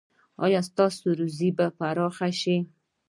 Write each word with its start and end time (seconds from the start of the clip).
ایا 0.45 0.61
ستاسو 0.69 1.07
روزي 1.19 1.49
به 1.57 1.65
پراخه 1.77 2.29
شي؟ 2.41 2.57